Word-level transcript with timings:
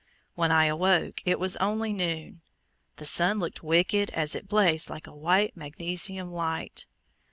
When 0.33 0.51
I 0.51 0.65
awoke 0.65 1.21
it 1.25 1.37
was 1.37 1.57
only 1.57 1.93
noon. 1.93 2.41
The 2.95 3.05
sun 3.05 3.37
looked 3.37 3.61
wicked 3.63 4.09
as 4.15 4.33
it 4.33 4.47
blazed 4.47 4.89
like 4.89 5.05
a 5.05 5.15
white 5.15 5.55
magnesium 5.55 6.31
light. 6.31 6.87